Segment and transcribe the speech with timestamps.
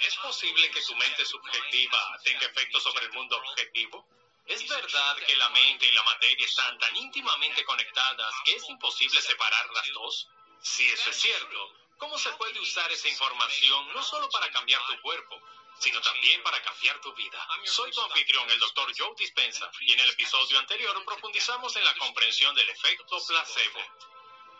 [0.00, 4.06] ¿Es posible que tu mente subjetiva tenga efectos sobre el mundo objetivo?
[4.46, 9.20] ¿Es verdad que la mente y la materia están tan íntimamente conectadas que es imposible
[9.20, 10.28] separar las dos?
[10.62, 15.00] Si eso es cierto, ¿cómo se puede usar esa información no solo para cambiar tu
[15.02, 15.40] cuerpo,
[15.78, 17.46] sino también para cambiar tu vida.
[17.64, 21.94] Soy tu anfitrión, el doctor Joe Dispensa, y en el episodio anterior profundizamos en la
[21.98, 23.80] comprensión del efecto placebo.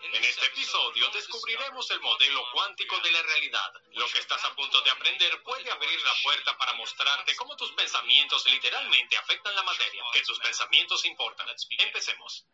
[0.02, 3.72] En este episodio descubriremos el modelo cuántico de la realidad.
[3.92, 7.72] Lo que estás a punto de aprender puede abrir la puerta para mostrarte cómo tus
[7.72, 11.48] pensamientos literalmente afectan la materia, que tus pensamientos importan.
[11.78, 12.44] Empecemos.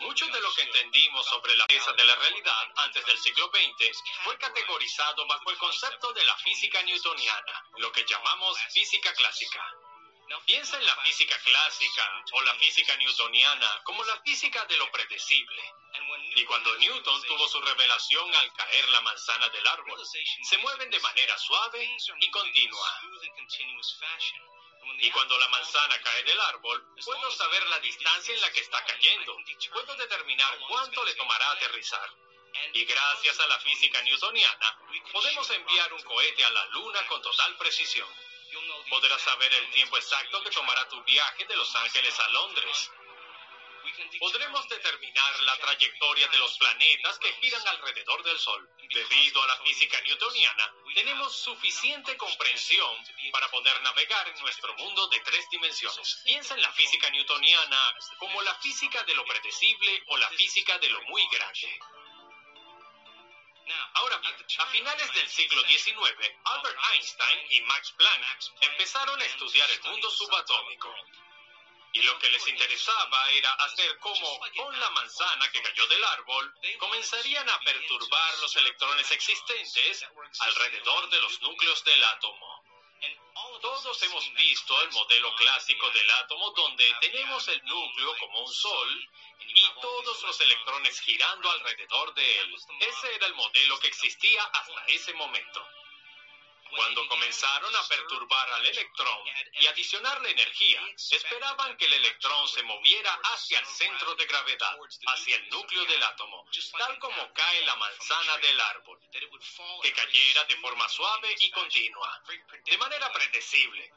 [0.00, 4.02] Mucho de lo que entendimos sobre la belleza de la realidad antes del siglo XX
[4.24, 9.62] fue categorizado bajo el concepto de la física newtoniana, lo que llamamos física clásica.
[10.44, 15.62] Piensa en la física clásica o la física newtoniana como la física de lo predecible.
[16.34, 20.02] Y cuando Newton tuvo su revelación al caer la manzana del árbol,
[20.42, 21.88] se mueven de manera suave
[22.20, 23.00] y continua.
[25.00, 28.84] Y cuando la manzana cae del árbol, puedo saber la distancia en la que está
[28.84, 29.36] cayendo.
[29.72, 32.10] Puedo determinar cuánto le tomará aterrizar.
[32.72, 34.78] Y gracias a la física newtoniana,
[35.12, 38.08] podemos enviar un cohete a la Luna con total precisión.
[38.88, 42.90] Podrás saber el tiempo exacto que tomará tu viaje de Los Ángeles a Londres
[44.18, 48.68] podremos determinar la trayectoria de los planetas que giran alrededor del Sol.
[48.88, 52.96] Debido a la física newtoniana, tenemos suficiente comprensión
[53.32, 56.22] para poder navegar en nuestro mundo de tres dimensiones.
[56.24, 60.90] Piensa en la física newtoniana como la física de lo predecible o la física de
[60.90, 61.78] lo muy grande.
[63.94, 65.94] Ahora bien, a finales del siglo XIX,
[66.44, 70.94] Albert Einstein y Max Planck empezaron a estudiar el mundo subatómico.
[71.92, 76.54] Y lo que les interesaba era hacer como con la manzana que cayó del árbol,
[76.78, 80.06] comenzarían a perturbar los electrones existentes
[80.40, 82.58] alrededor de los núcleos del átomo.
[83.60, 89.08] Todos hemos visto el modelo clásico del átomo donde tenemos el núcleo como un sol
[89.40, 92.56] y todos los electrones girando alrededor de él.
[92.80, 95.66] Ese era el modelo que existía hasta ese momento.
[96.70, 99.18] Cuando comenzaron a perturbar al electrón
[99.60, 105.36] y adicionarle energía, esperaban que el electrón se moviera hacia el centro de gravedad, hacia
[105.36, 106.46] el núcleo del átomo,
[106.76, 109.00] tal como cae la manzana del árbol,
[109.82, 112.22] que cayera de forma suave y continua,
[112.64, 113.92] de manera predecible.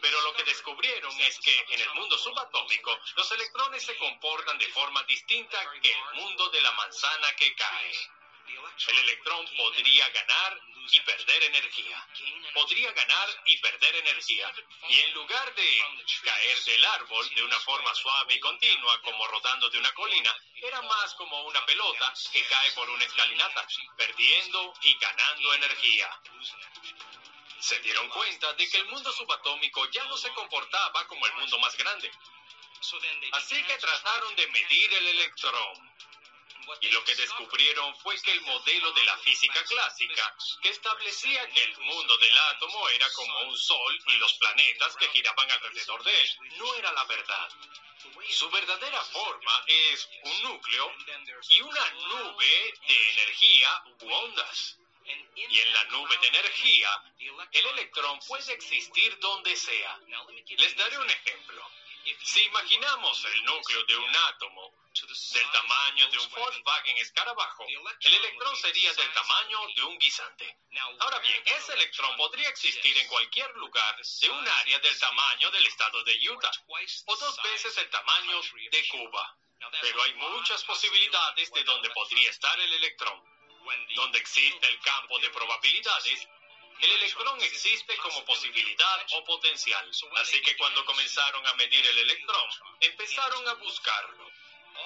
[0.00, 4.68] Pero lo que descubrieron es que en el mundo subatómico los electrones se comportan de
[4.68, 8.10] forma distinta que el mundo de la manzana que cae.
[8.88, 10.60] El electrón podría ganar
[10.90, 12.06] y perder energía.
[12.54, 14.52] Podría ganar y perder energía.
[14.88, 15.84] Y en lugar de
[16.24, 20.82] caer del árbol de una forma suave y continua, como rodando de una colina, era
[20.82, 23.66] más como una pelota que cae por una escalinata,
[23.96, 26.20] perdiendo y ganando energía.
[27.60, 31.58] Se dieron cuenta de que el mundo subatómico ya no se comportaba como el mundo
[31.58, 32.10] más grande.
[33.32, 35.92] Así que trataron de medir el electrón
[36.80, 41.62] y lo que descubrieron fue que el modelo de la física clásica, que establecía que
[41.64, 46.20] el mundo del átomo era como un sol y los planetas que giraban alrededor de
[46.20, 47.48] él, no era la verdad.
[48.30, 50.94] Su verdadera forma es un núcleo
[51.48, 54.78] y una nube de energía u ondas.
[55.34, 57.02] Y en la nube de energía,
[57.52, 59.98] el electrón puede existir donde sea.
[60.48, 61.68] Les daré un ejemplo.
[62.24, 67.64] Si imaginamos el núcleo de un átomo del tamaño de un Volkswagen escarabajo,
[68.00, 70.58] el electrón sería del tamaño de un guisante.
[71.00, 75.66] Ahora bien, ese electrón podría existir en cualquier lugar de un área del tamaño del
[75.66, 76.50] estado de Utah
[77.06, 79.38] o dos veces el tamaño de Cuba.
[79.80, 83.22] Pero hay muchas posibilidades de donde podría estar el electrón.
[83.94, 86.28] Donde existe el campo de probabilidades,
[86.80, 89.90] el electrón existe como posibilidad o potencial.
[90.16, 94.32] Así que cuando comenzaron a medir el electrón, empezaron a buscarlo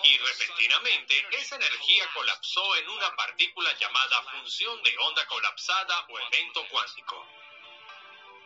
[0.02, 6.66] y repentinamente esa energía colapsó en una partícula llamada función de onda colapsada o evento
[6.68, 7.26] cuántico.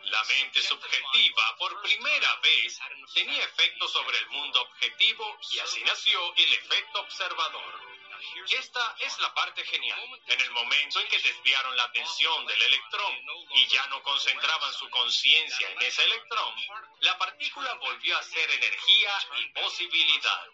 [0.03, 2.79] La mente subjetiva por primera vez
[3.13, 7.90] tenía efecto sobre el mundo objetivo y así nació el efecto observador.
[8.49, 9.99] Esta es la parte genial.
[10.27, 13.17] En el momento en que desviaron la atención del electrón
[13.51, 16.55] y ya no concentraban su conciencia en ese electrón,
[16.99, 20.47] la partícula volvió a ser energía y posibilidad.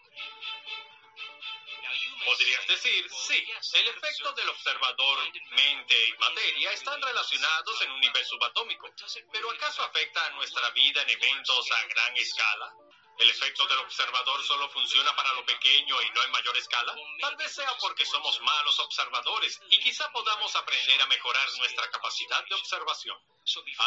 [2.24, 5.18] Podrías decir, sí, el efecto del observador,
[5.50, 8.90] mente y materia están relacionados en un nivel subatómico,
[9.32, 12.74] pero ¿acaso afecta a nuestra vida en eventos a gran escala?
[13.18, 16.94] ¿El efecto del observador solo funciona para lo pequeño y no en mayor escala?
[17.20, 22.44] Tal vez sea porque somos malos observadores y quizá podamos aprender a mejorar nuestra capacidad
[22.46, 23.18] de observación.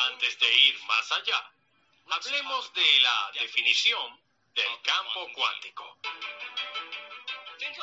[0.10, 1.52] Antes de ir más allá,
[2.10, 4.22] hablemos de la definición
[4.54, 5.98] del campo cuántico.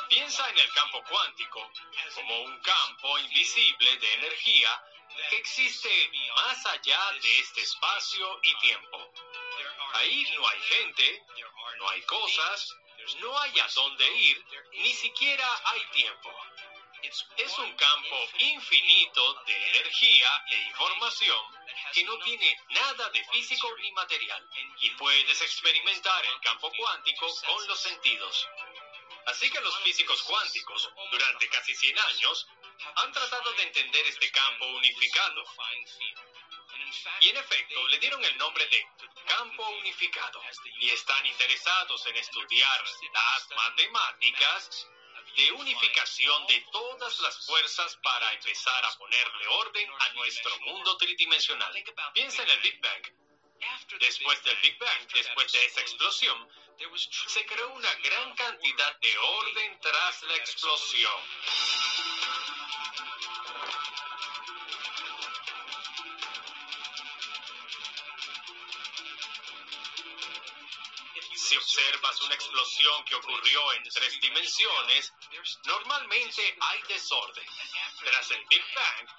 [0.09, 1.71] Piensa en el campo cuántico
[2.13, 4.83] como un campo invisible de energía
[5.29, 9.11] que existe más allá de este espacio y tiempo.
[9.93, 11.23] Ahí no hay gente,
[11.77, 12.75] no hay cosas,
[13.19, 16.35] no hay a dónde ir, ni siquiera hay tiempo.
[17.01, 21.39] Es un campo infinito de energía e información
[21.93, 24.47] que no tiene nada de físico ni material
[24.81, 28.47] y puedes experimentar el campo cuántico con los sentidos.
[29.25, 32.47] Así que los físicos cuánticos, durante casi 100 años,
[32.95, 35.43] han tratado de entender este campo unificado.
[37.19, 38.87] Y en efecto, le dieron el nombre de
[39.25, 40.41] campo unificado
[40.79, 42.83] y están interesados en estudiar
[43.13, 44.87] las matemáticas
[45.35, 51.73] de unificación de todas las fuerzas para empezar a ponerle orden a nuestro mundo tridimensional.
[52.13, 53.13] Piensa en el Big Bang.
[53.99, 56.49] Después del Big Bang, después de esa explosión,
[57.27, 61.21] se creó una gran cantidad de orden tras la explosión.
[71.49, 75.11] Si observas una explosión que ocurrió en tres dimensiones,
[75.65, 77.47] normalmente hay desorden.
[78.05, 79.09] Tras el Big Bang,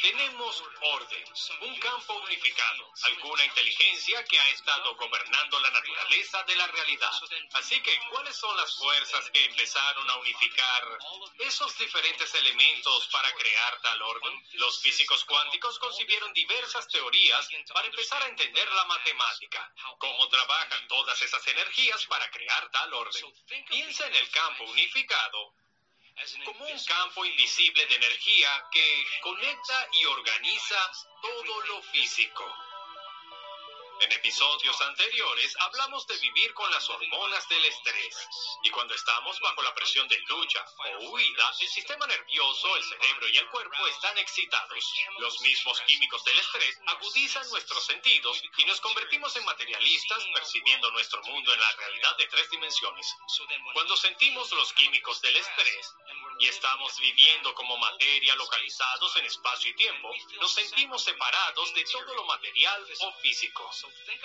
[0.00, 1.24] tenemos orden,
[1.62, 7.12] un campo unificado, alguna inteligencia que ha estado gobernando la naturaleza de la realidad.
[7.52, 10.98] Así que, ¿cuáles son las fuerzas que empezaron a unificar
[11.38, 14.46] esos diferentes elementos para crear tal orden?
[14.54, 21.20] Los físicos cuánticos concibieron diversas teorías para empezar a entender la matemática, cómo trabajan todas
[21.22, 23.34] esas energías para crear tal orden.
[23.68, 25.54] Piensa en el campo unificado
[26.44, 30.90] como un campo invisible de energía que conecta y organiza
[31.22, 32.44] todo lo físico.
[34.00, 38.16] En episodios anteriores hablamos de vivir con las hormonas del estrés.
[38.62, 43.28] Y cuando estamos bajo la presión de lucha o huida, el sistema nervioso, el cerebro
[43.28, 44.92] y el cuerpo están excitados.
[45.18, 51.20] Los mismos químicos del estrés agudizan nuestros sentidos y nos convertimos en materialistas percibiendo nuestro
[51.24, 53.16] mundo en la realidad de tres dimensiones.
[53.72, 55.94] Cuando sentimos los químicos del estrés
[56.38, 60.10] y estamos viviendo como materia localizados en espacio y tiempo,
[60.40, 63.68] nos sentimos separados de todo lo material o físico.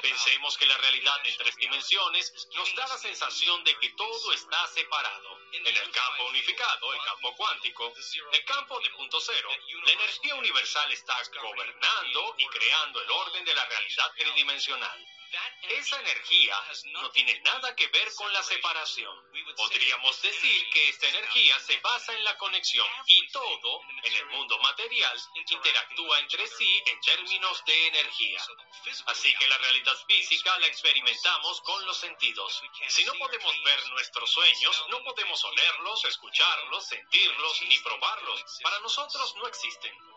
[0.01, 4.68] Pensemos que la realidad en tres dimensiones nos da la sensación de que todo está
[4.68, 5.39] separado.
[5.51, 7.94] En el campo unificado, el campo cuántico,
[8.31, 9.50] el campo de punto cero,
[9.86, 15.07] la energía universal está gobernando y creando el orden de la realidad tridimensional.
[15.63, 16.56] Esa energía
[16.91, 19.18] no tiene nada que ver con la separación.
[19.56, 24.57] Podríamos decir que esta energía se basa en la conexión y todo en el mundo
[24.59, 25.19] material
[25.50, 28.41] interactúa entre sí en términos de energía.
[29.07, 32.62] Así que la realidad física la experimentamos con los sentidos.
[32.88, 38.44] Si no podemos ver nuestros sueños, no podemos olerlos, escucharlos, sentirlos ni probarlos.
[38.61, 40.13] Para nosotros no existen.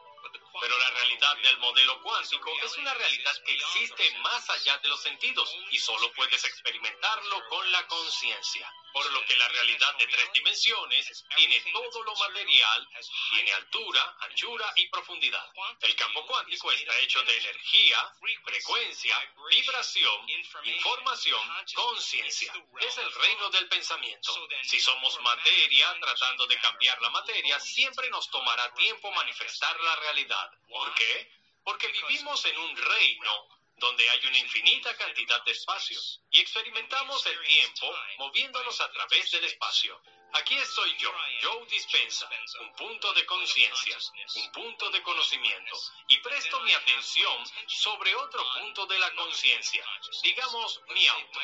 [0.61, 5.01] Pero la realidad del modelo cuántico es una realidad que existe más allá de los
[5.01, 10.33] sentidos y solo puedes experimentarlo con la conciencia por lo que la realidad de tres
[10.33, 12.89] dimensiones tiene todo lo material,
[13.29, 15.53] tiene altura, anchura y profundidad.
[15.83, 18.11] El campo cuántico está hecho de energía,
[18.43, 20.31] frecuencia, vibración,
[20.65, 21.41] información,
[21.75, 22.55] conciencia.
[22.81, 24.33] Es el reino del pensamiento.
[24.63, 30.51] Si somos materia tratando de cambiar la materia, siempre nos tomará tiempo manifestar la realidad.
[30.71, 31.31] ¿Por qué?
[31.63, 37.41] Porque vivimos en un reino donde hay una infinita cantidad de espacio, y experimentamos el
[37.43, 40.01] tiempo moviéndonos a través del espacio.
[40.33, 41.11] Aquí estoy yo,
[41.43, 42.29] Joe Dispensa,
[42.61, 43.97] un punto de conciencia,
[44.35, 45.77] un punto de conocimiento,
[46.09, 49.87] y presto mi atención sobre otro punto de la conciencia,
[50.23, 51.41] digamos mi auto.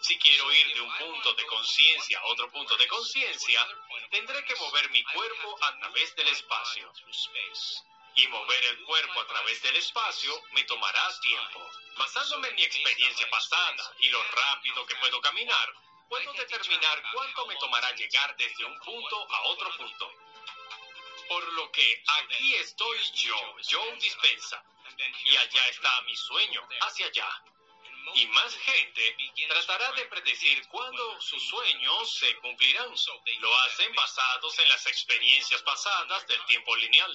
[0.00, 3.66] Si quiero ir de un punto de conciencia a otro punto de conciencia,
[4.10, 6.92] tendré que mover mi cuerpo a través del espacio
[8.18, 11.70] y mover el cuerpo a través del espacio me tomará tiempo.
[11.96, 15.72] Basándome en mi experiencia pasada y lo rápido que puedo caminar,
[16.08, 20.12] puedo determinar cuánto me tomará llegar desde un punto a otro punto.
[21.28, 24.64] Por lo que aquí estoy yo, Joe Dispensa,
[25.24, 27.42] y allá está mi sueño, hacia allá.
[28.14, 29.16] Y más gente
[29.48, 32.92] tratará de predecir cuándo sus sueños se cumplirán.
[33.40, 37.12] Lo hacen basados en las experiencias pasadas del tiempo lineal.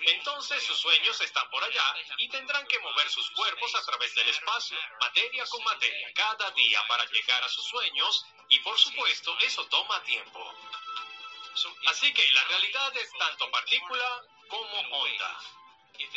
[0.00, 4.28] Entonces sus sueños están por allá y tendrán que mover sus cuerpos a través del
[4.28, 9.66] espacio, materia con materia, cada día para llegar a sus sueños y por supuesto eso
[9.66, 10.54] toma tiempo.
[11.86, 15.40] Así que la realidad es tanto partícula como onda.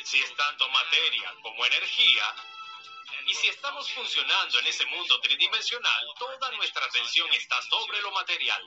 [0.04, 2.36] Si es tanto materia como energía,
[3.26, 8.64] y si estamos funcionando en ese mundo tridimensional, toda nuestra atención está sobre lo material.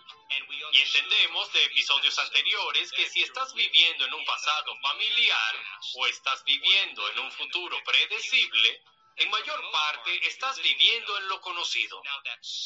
[0.73, 5.57] Y entendemos de episodios anteriores que si estás viviendo en un pasado familiar
[5.95, 8.83] o estás viviendo en un futuro predecible,
[9.17, 12.03] en mayor parte estás viviendo en lo conocido.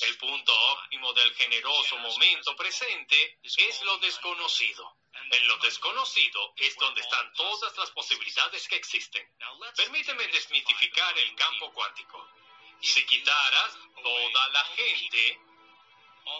[0.02, 4.97] El punto óptimo del generoso momento presente es lo desconocido.
[5.30, 9.28] En lo desconocido es donde están todas las posibilidades que existen.
[9.76, 12.28] Permíteme desmitificar el campo cuántico.
[12.80, 15.40] Si quitaras toda la gente,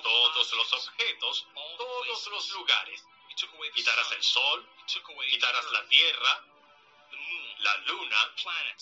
[0.03, 3.05] todos los objetos, todos los lugares,
[3.75, 4.69] quitarás el sol,
[5.31, 6.45] quitarás la tierra,
[7.59, 8.35] la luna,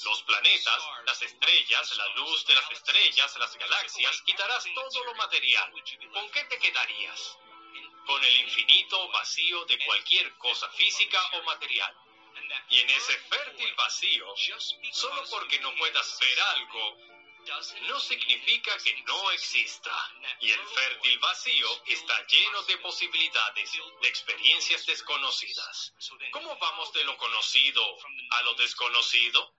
[0.04, 5.72] los planetas, las estrellas, la luz de las estrellas, las galaxias, quitarás todo lo material.
[6.12, 7.38] ¿Con qué te quedarías?
[8.06, 11.94] Con el infinito vacío de cualquier cosa física o material.
[12.70, 14.26] Y en ese fértil vacío,
[14.92, 16.98] solo porque no puedas ver algo,
[17.88, 19.92] no significa que no exista.
[20.40, 23.70] Y el fértil vacío está lleno de posibilidades,
[24.00, 25.92] de experiencias desconocidas.
[26.32, 27.82] ¿Cómo vamos de lo conocido
[28.30, 29.53] a lo desconocido?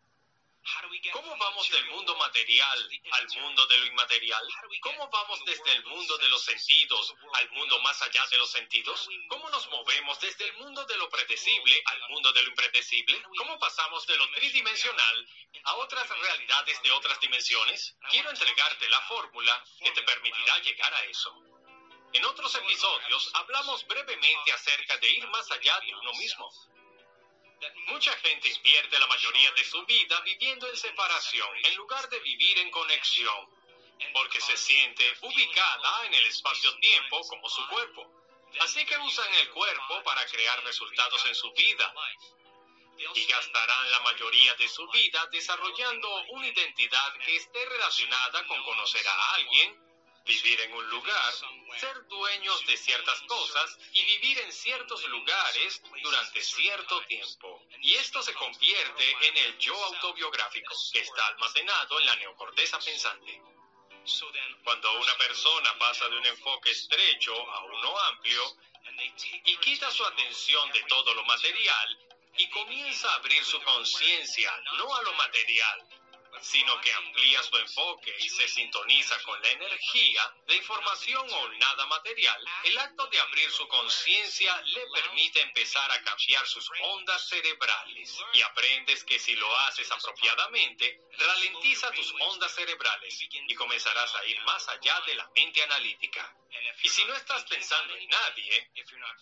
[1.11, 4.47] ¿Cómo vamos del mundo material al mundo de lo inmaterial?
[4.81, 9.07] ¿Cómo vamos desde el mundo de los sentidos al mundo más allá de los sentidos?
[9.29, 13.21] ¿Cómo nos movemos desde el mundo de lo predecible al mundo de lo impredecible?
[13.37, 15.27] ¿Cómo pasamos de lo tridimensional
[15.65, 17.95] a otras realidades de otras dimensiones?
[18.09, 21.31] Quiero entregarte la fórmula que te permitirá llegar a eso.
[22.13, 26.49] En otros episodios hablamos brevemente acerca de ir más allá de uno mismo.
[27.87, 32.59] Mucha gente invierte la mayoría de su vida viviendo en separación en lugar de vivir
[32.59, 33.49] en conexión,
[34.13, 38.11] porque se siente ubicada en el espacio-tiempo como su cuerpo.
[38.59, 41.93] Así que usan el cuerpo para crear resultados en su vida
[42.97, 49.05] y gastarán la mayoría de su vida desarrollando una identidad que esté relacionada con conocer
[49.07, 49.84] a alguien,
[50.25, 51.33] vivir en un lugar,
[51.79, 57.63] ser dueños de ciertas cosas y vivir en ciertos lugares durante cierto tiempo.
[57.81, 63.41] Y esto se convierte en el yo autobiográfico, que está almacenado en la neocorteza pensante.
[64.63, 68.57] Cuando una persona pasa de un enfoque estrecho a uno amplio
[69.45, 71.99] y quita su atención de todo lo material
[72.37, 76.04] y comienza a abrir su conciencia no a lo material,
[76.41, 81.85] sino que amplía su enfoque y se sintoniza con la energía, de información o nada
[81.87, 88.17] material, el acto de abrir su conciencia le permite empezar a cambiar sus ondas cerebrales.
[88.33, 94.39] Y aprendes que si lo haces apropiadamente, ralentiza tus ondas cerebrales y comenzarás a ir
[94.41, 96.35] más allá de la mente analítica.
[96.81, 98.71] Y si no estás pensando en nadie,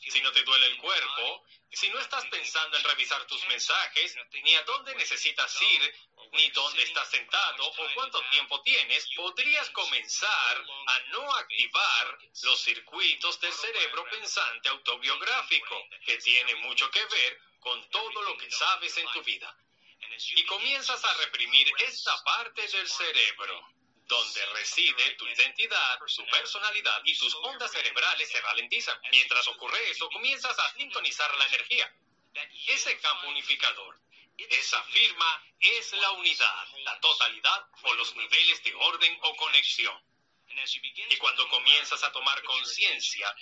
[0.10, 4.56] si no te duele el cuerpo, si no estás pensando en revisar tus mensajes, ni
[4.56, 5.96] a dónde necesitas ir,
[6.34, 13.40] ni dónde estás sentado o cuánto tiempo tienes, podrías comenzar a no activar los circuitos
[13.40, 19.08] del cerebro pensante autobiográfico, que tiene mucho que ver con todo lo que sabes en
[19.12, 19.56] tu vida.
[20.36, 23.74] Y comienzas a reprimir esta parte del cerebro
[24.06, 29.00] donde reside tu identidad, tu personalidad y tus ondas cerebrales se ralentizan.
[29.12, 31.94] Mientras ocurre eso, comienzas a sintonizar la energía.
[32.68, 34.00] Ese campo unificador,
[34.50, 39.98] esa firma es la unidad, la totalidad o los niveles de orden o conexión.
[41.10, 43.34] Y cuando comienzas a tomar conciencia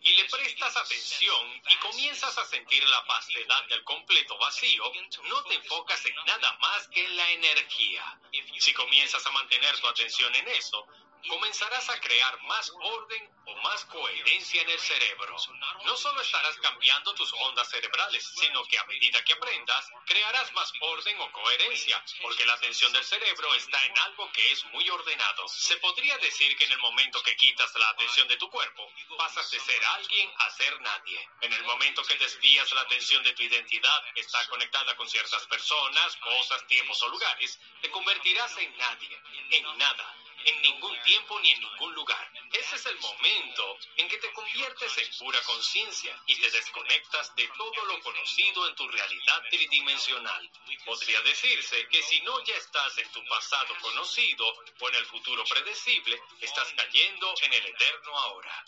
[0.00, 4.84] y le prestas atención y comienzas a sentir la vastedad del completo vacío,
[5.24, 8.20] no te enfocas en nada más que en la energía.
[8.58, 10.86] Si comienzas a mantener tu atención en eso,
[11.28, 15.36] comenzarás a crear más orden o más coherencia en el cerebro.
[15.84, 20.72] No solo estarás cambiando tus ondas cerebrales, sino que a medida que aprendas, crearás más
[20.80, 25.48] orden o coherencia, porque la atención del cerebro está en algo que es muy ordenado.
[25.48, 29.50] Se podría decir que en el momento que quitas la atención de tu cuerpo, pasas
[29.50, 31.28] de ser alguien a ser nadie.
[31.40, 36.16] En el momento que desvías la atención de tu identidad, está conectada con ciertas personas,
[36.16, 39.20] cosas, tiempos o lugares, te convertirás en nadie,
[39.50, 42.30] en nada en ningún tiempo ni en ningún lugar.
[42.52, 47.48] Ese es el momento en que te conviertes en pura conciencia y te desconectas de
[47.48, 50.50] todo lo conocido en tu realidad tridimensional.
[50.84, 54.46] Podría decirse que si no ya estás en tu pasado conocido
[54.78, 58.64] o en el futuro predecible, estás cayendo en el eterno ahora.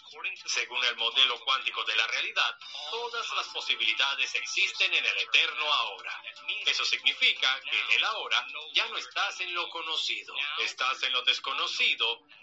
[0.46, 2.58] Según el modelo cuántico de la realidad,
[2.90, 6.22] todas las posibilidades existen en el eterno ahora.
[6.66, 11.22] Eso significa que en el ahora ya no estás en lo conocido, estás en lo
[11.22, 11.67] desconocido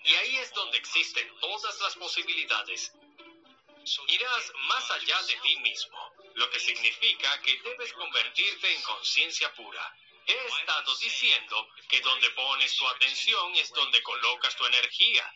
[0.03, 2.93] y ahí es donde existen todas las posibilidades.
[4.07, 5.97] Irás más allá de ti mismo,
[6.35, 9.95] lo que significa que debes convertirte en conciencia pura.
[10.27, 15.31] He estado diciendo que donde pones tu atención es donde colocas tu energía.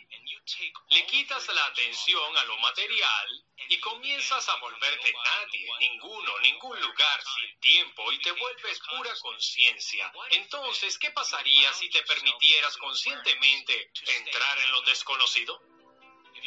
[0.89, 7.23] Le quitas la atención a lo material y comienzas a volverte nadie, ninguno, ningún lugar,
[7.35, 10.11] sin tiempo y te vuelves pura conciencia.
[10.31, 15.61] Entonces, ¿qué pasaría si te permitieras conscientemente entrar en lo desconocido?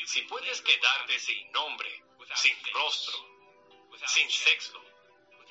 [0.06, 2.02] Si puedes quedarte sin nombre,
[2.34, 3.24] sin rostro,
[4.08, 4.82] sin sexo,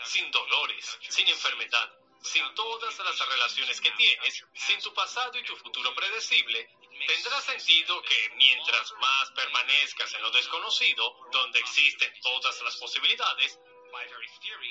[0.04, 5.56] sin dolores, sin enfermedad, sin todas las relaciones que tienes, sin tu pasado y tu
[5.58, 6.70] futuro predecible,
[7.08, 13.60] tendrá sentido que mientras más permanezcas en lo desconocido, donde existen todas las posibilidades,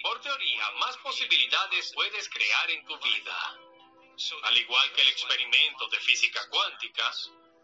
[0.03, 3.59] por teoría, más posibilidades puedes crear en tu vida.
[4.45, 7.13] Al igual que el experimento de física cuántica,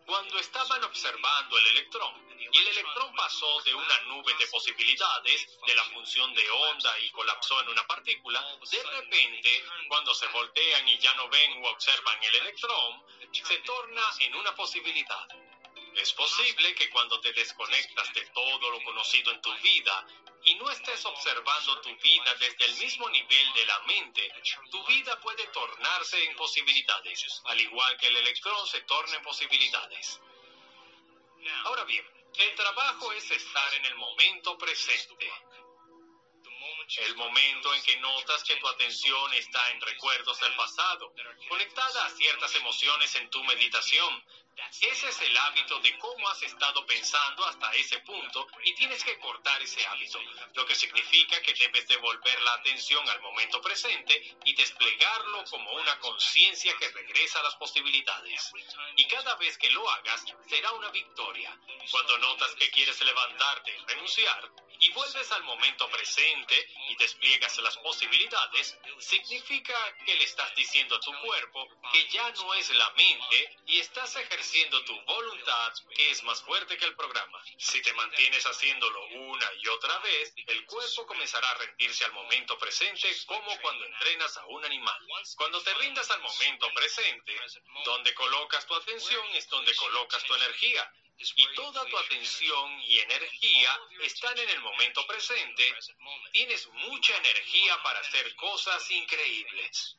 [0.07, 5.75] cuando estaban observando el electrón, y el electrón pasó de una nube de posibilidades, de
[5.75, 10.99] la función de onda y colapsó en una partícula, de repente, cuando se voltean y
[10.99, 15.29] ya no ven o observan el electrón, se torna en una posibilidad.
[15.97, 20.07] Es posible que cuando te desconectas de todo lo conocido en tu vida
[20.45, 24.31] y no estés observando tu vida desde el mismo nivel de la mente,
[24.71, 30.21] tu vida puede tornarse en posibilidades, al igual que el electrón se torna en posibilidades.
[31.65, 35.31] Ahora bien, el trabajo es estar en el momento presente.
[36.99, 41.13] El momento en que notas que tu atención está en recuerdos del pasado,
[41.49, 44.25] conectada a ciertas emociones en tu meditación,
[44.81, 49.19] ese es el hábito de cómo has estado pensando hasta ese punto y tienes que
[49.19, 50.21] cortar ese hábito,
[50.55, 55.99] lo que significa que debes devolver la atención al momento presente y desplegarlo como una
[56.01, 58.53] conciencia que regresa a las posibilidades.
[58.97, 61.57] Y cada vez que lo hagas, será una victoria.
[61.91, 67.77] Cuando notas que quieres levantarte y renunciar, y vuelves al momento presente y despliegas las
[67.79, 69.75] posibilidades, significa
[70.05, 74.15] que le estás diciendo a tu cuerpo que ya no es la mente y estás
[74.17, 77.43] ejerciendo tu voluntad que es más fuerte que el programa.
[77.59, 82.59] Si te mantienes haciéndolo una y otra vez, el cuerpo comenzará a rendirse al momento
[82.59, 84.99] presente como cuando entrenas a un animal.
[85.37, 87.39] Cuando te rindas al momento presente,
[87.85, 93.81] donde colocas tu atención es donde colocas tu energía y toda tu atención y energía
[94.03, 95.75] están en el momento presente,
[96.33, 99.97] tienes mucha energía para hacer cosas increíbles.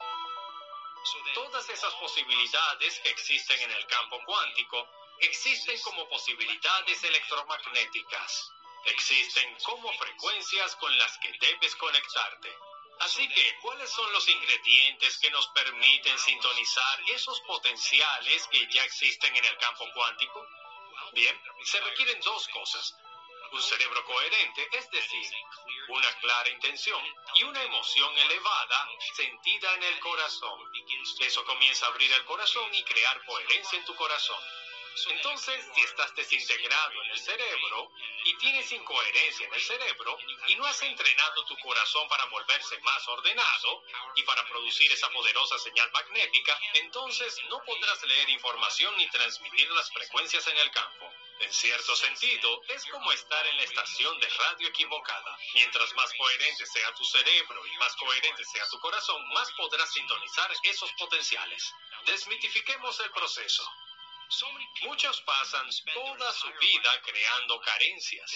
[1.33, 4.87] Todas esas posibilidades que existen en el campo cuántico
[5.19, 8.51] existen como posibilidades electromagnéticas.
[8.85, 12.53] Existen como frecuencias con las que debes conectarte.
[12.99, 19.35] Así que, ¿cuáles son los ingredientes que nos permiten sintonizar esos potenciales que ya existen
[19.35, 20.47] en el campo cuántico?
[21.13, 22.95] Bien, se requieren dos cosas.
[23.51, 25.31] Un cerebro coherente, es decir,
[25.87, 27.01] una clara intención
[27.35, 30.59] y una emoción elevada sentida en el corazón.
[31.19, 34.39] Eso comienza a abrir el corazón y crear coherencia en tu corazón.
[35.09, 37.91] Entonces, si estás desintegrado en el cerebro
[38.25, 43.07] y tienes incoherencia en el cerebro y no has entrenado tu corazón para volverse más
[43.07, 43.83] ordenado
[44.15, 49.91] y para producir esa poderosa señal magnética, entonces no podrás leer información ni transmitir las
[49.91, 51.13] frecuencias en el campo.
[51.39, 55.37] En cierto sentido, es como estar en la estación de radio equivocada.
[55.53, 60.51] Mientras más coherente sea tu cerebro y más coherente sea tu corazón, más podrás sintonizar
[60.63, 61.63] esos potenciales.
[62.05, 63.71] Desmitifiquemos el proceso.
[64.81, 68.31] Muchos pasan toda su vida creando carencias.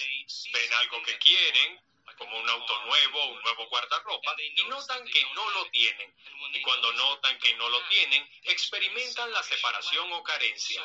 [0.53, 1.81] Ven algo que quieren,
[2.21, 6.15] como un auto nuevo, un nuevo guardarropa, y notan que no lo tienen.
[6.53, 10.83] Y cuando notan que no lo tienen, experimentan la separación o carencia.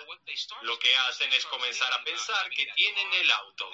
[0.62, 3.70] Lo que hacen es comenzar a pensar que tienen el auto.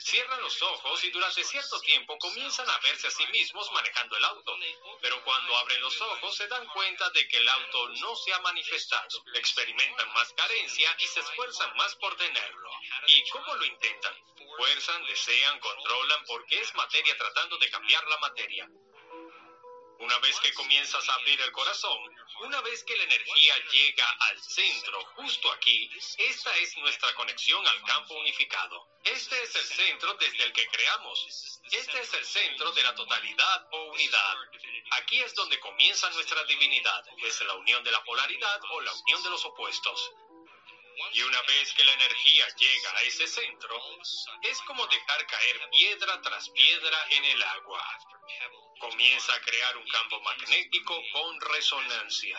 [0.00, 4.24] Cierran los ojos y durante cierto tiempo comienzan a verse a sí mismos manejando el
[4.24, 4.58] auto.
[5.00, 8.40] Pero cuando abren los ojos se dan cuenta de que el auto no se ha
[8.40, 9.24] manifestado.
[9.34, 12.70] Experimentan más carencia y se esfuerzan más por tenerlo.
[13.06, 14.14] ¿Y cómo lo intentan?
[14.56, 18.68] Fuerzan, desean, controlan porque materia tratando de cambiar la materia.
[19.98, 21.98] Una vez que comienzas a abrir el corazón,
[22.40, 27.82] una vez que la energía llega al centro, justo aquí, esta es nuestra conexión al
[27.84, 28.88] campo unificado.
[29.04, 31.60] Este es el centro desde el que creamos.
[31.70, 34.36] Este es el centro de la totalidad o unidad.
[34.90, 37.04] Aquí es donde comienza nuestra divinidad.
[37.18, 40.12] Es la unión de la polaridad o la unión de los opuestos.
[41.12, 43.78] Y una vez que la energía llega a ese centro,
[44.42, 47.98] es como dejar caer piedra tras piedra en el agua
[48.82, 52.38] comienza a crear un campo magnético con resonancia.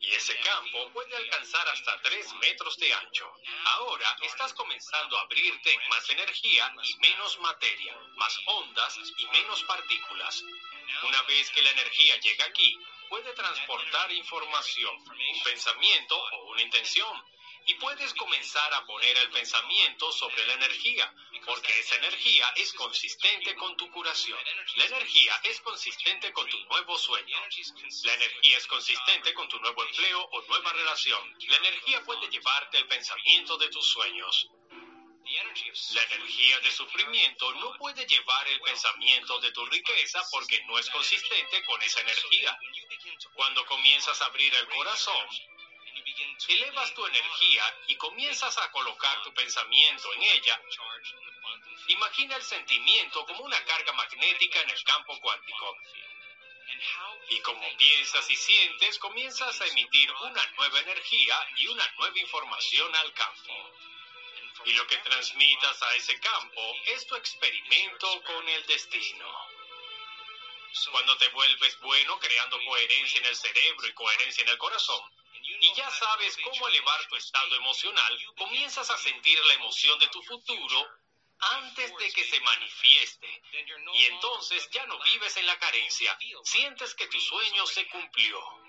[0.00, 3.32] Y ese campo puede alcanzar hasta 3 metros de ancho.
[3.64, 9.62] Ahora estás comenzando a abrirte en más energía y menos materia, más ondas y menos
[9.64, 10.42] partículas.
[11.04, 12.76] Una vez que la energía llega aquí,
[13.08, 17.22] puede transportar información, un pensamiento o una intención
[17.66, 21.12] y puedes comenzar a poner el pensamiento sobre la energía,
[21.44, 24.38] porque esa energía es consistente con tu curación.
[24.76, 27.36] La energía es consistente con tu nuevo sueño.
[28.04, 31.36] La energía es consistente con tu nuevo empleo o nueva relación.
[31.48, 34.48] La energía puede llevarte el pensamiento de tus sueños.
[35.26, 40.88] La energía de sufrimiento no puede llevar el pensamiento de tu riqueza porque no es
[40.90, 42.56] consistente con esa energía.
[43.34, 45.26] Cuando comienzas a abrir el corazón,
[46.48, 50.62] elevas tu energía y comienzas a colocar tu pensamiento en ella,
[51.88, 55.76] imagina el sentimiento como una carga magnética en el campo cuántico.
[57.30, 62.94] Y como piensas y sientes, comienzas a emitir una nueva energía y una nueva información
[62.94, 63.72] al campo.
[64.64, 69.34] Y lo que transmitas a ese campo es tu experimento con el destino.
[70.90, 75.02] Cuando te vuelves bueno creando coherencia en el cerebro y coherencia en el corazón,
[75.60, 80.22] y ya sabes cómo elevar tu estado emocional, comienzas a sentir la emoción de tu
[80.22, 80.86] futuro
[81.38, 83.42] antes de que se manifieste.
[83.94, 88.65] Y entonces ya no vives en la carencia, sientes que tu sueño se cumplió.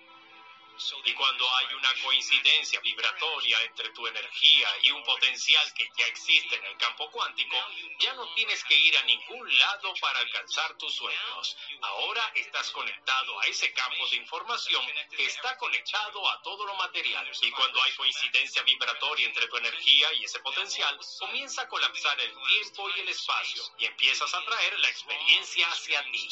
[1.05, 6.55] Y cuando hay una coincidencia vibratoria entre tu energía y un potencial que ya existe
[6.55, 7.57] en el campo cuántico,
[7.99, 11.57] ya no tienes que ir a ningún lado para alcanzar tus sueños.
[11.81, 17.27] Ahora estás conectado a ese campo de información que está conectado a todo lo material.
[17.41, 22.33] Y cuando hay coincidencia vibratoria entre tu energía y ese potencial, comienza a colapsar el
[22.47, 26.29] tiempo y el espacio y empiezas a traer la experiencia hacia ti.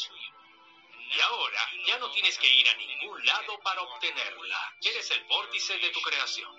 [1.14, 4.76] Y ahora ya no tienes que ir a ningún lado para obtenerla.
[4.82, 6.54] Eres el vórtice de tu creación.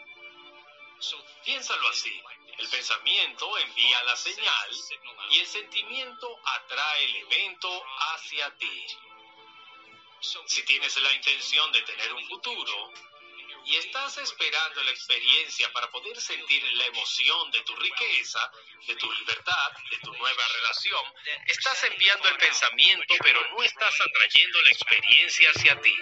[1.44, 2.22] Piénsalo así.
[2.58, 4.70] El pensamiento envía la señal
[5.30, 8.86] y el sentimiento atrae el evento hacia ti.
[10.20, 12.92] Si tienes la intención de tener un futuro,
[13.68, 18.40] y estás esperando la experiencia para poder sentir la emoción de tu riqueza,
[18.88, 21.04] de tu libertad, de tu nueva relación,
[21.46, 25.94] estás enviando el pensamiento, pero no estás atrayendo la experiencia hacia ti.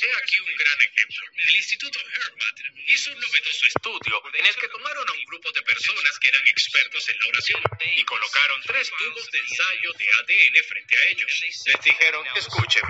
[0.00, 1.26] He aquí un gran ejemplo.
[1.36, 5.62] El Instituto Hermat hizo un novedoso estudio en el que tomaron a un grupo de
[5.62, 7.62] personas que eran expertos en la oración
[7.96, 11.40] y colocaron tres tubos de ensayo de ADN frente a ellos.
[11.66, 12.84] Les dijeron, escuchen,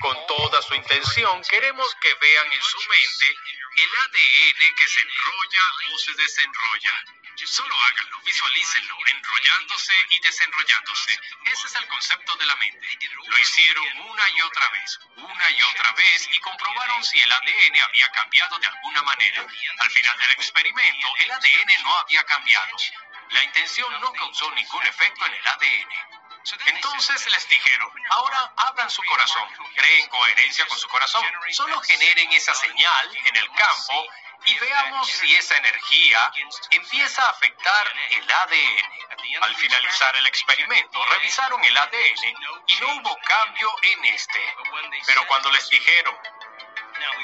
[0.00, 3.26] con toda su intención, queremos que vean en su mente
[3.76, 7.04] el ADN que se enrolla o se desenrolla.
[7.44, 11.20] Solo háganlo, visualícenlo, enrollándose y desenrollándose.
[11.44, 12.88] Ese es el concepto de la mente.
[13.26, 17.82] Lo hicieron una y otra vez, una y otra vez, y comprobaron si el ADN
[17.82, 19.46] había cambiado de alguna manera.
[19.78, 22.76] Al final del experimento, el ADN no había cambiado.
[23.30, 26.13] La intención no causó ningún efecto en el ADN.
[26.66, 32.54] Entonces les dijeron, ahora abran su corazón, creen coherencia con su corazón, solo generen esa
[32.54, 34.06] señal en el campo
[34.44, 36.30] y veamos si esa energía
[36.70, 39.04] empieza a afectar el ADN.
[39.40, 42.24] Al finalizar el experimento, revisaron el ADN
[42.66, 44.54] y no hubo cambio en este.
[45.06, 46.16] Pero cuando les dijeron,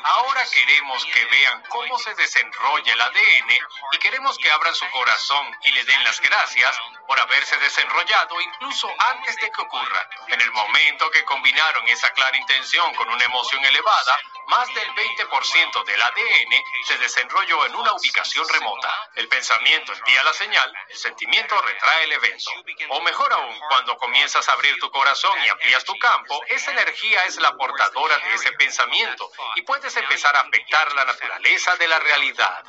[0.03, 3.51] Ahora queremos que vean cómo se desenrolla el ADN
[3.93, 6.77] y queremos que abran su corazón y le den las gracias
[7.11, 10.09] por haberse desenrollado incluso antes de que ocurra.
[10.29, 15.85] En el momento que combinaron esa clara intención con una emoción elevada, más del 20%
[15.87, 18.95] del ADN se desenrolló en una ubicación remota.
[19.17, 22.53] El pensamiento envía la señal, el sentimiento retrae el evento.
[22.91, 27.25] O mejor aún, cuando comienzas a abrir tu corazón y amplías tu campo, esa energía
[27.25, 31.99] es la portadora de ese pensamiento y puedes empezar a afectar la naturaleza de la
[31.99, 32.65] realidad.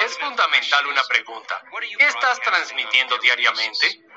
[0.00, 1.62] Es fundamental una pregunta.
[1.98, 4.10] ¿Qué estás transmitiendo diariamente?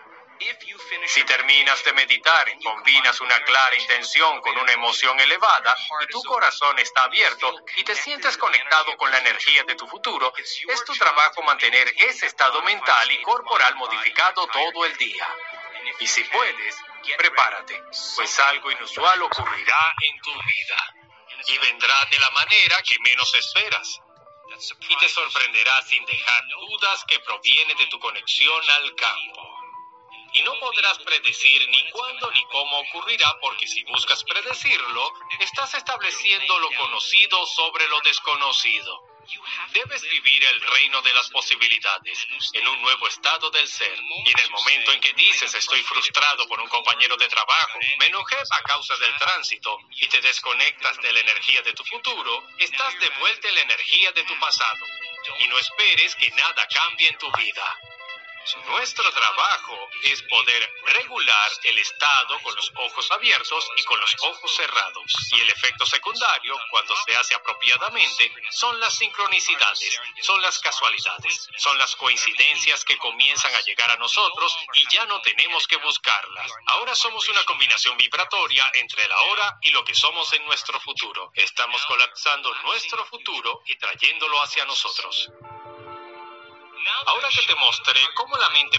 [1.08, 6.22] Si terminas de meditar y combinas una clara intención con una emoción elevada y tu
[6.24, 10.94] corazón está abierto y te sientes conectado con la energía de tu futuro, es tu
[10.94, 15.28] trabajo mantener ese estado mental y corporal modificado todo el día.
[16.00, 16.78] Y si puedes,
[17.18, 17.82] prepárate,
[18.16, 20.96] pues algo inusual ocurrirá en tu vida.
[21.48, 24.00] Y vendrá de la manera que menos esperas.
[24.90, 29.64] Y te sorprenderá sin dejar dudas que proviene de tu conexión al campo
[30.34, 36.60] y no podrás predecir ni cuándo ni cómo ocurrirá porque si buscas predecirlo, estás estableciendo
[36.60, 39.13] lo conocido sobre lo desconocido.
[39.72, 43.98] Debes vivir el reino de las posibilidades, en un nuevo estado del ser.
[44.26, 48.08] Y en el momento en que dices estoy frustrado por un compañero de trabajo, me
[48.08, 53.00] enojé a causa del tránsito y te desconectas de la energía de tu futuro, estás
[53.00, 54.86] de vuelta en la energía de tu pasado.
[55.40, 57.78] Y no esperes que nada cambie en tu vida.
[58.68, 64.56] Nuestro trabajo es poder regular el estado con los ojos abiertos y con los ojos
[64.56, 65.04] cerrados.
[65.32, 71.78] Y el efecto secundario, cuando se hace apropiadamente, son las sincronicidades, son las casualidades, son
[71.78, 76.52] las coincidencias que comienzan a llegar a nosotros y ya no tenemos que buscarlas.
[76.68, 81.32] Ahora somos una combinación vibratoria entre la hora y lo que somos en nuestro futuro.
[81.34, 85.32] Estamos colapsando nuestro futuro y trayéndolo hacia nosotros.
[87.06, 88.78] Ahora que te mostré cómo la mente